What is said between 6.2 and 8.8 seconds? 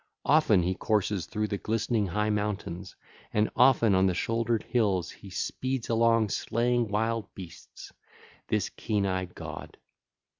slaying wild beasts, this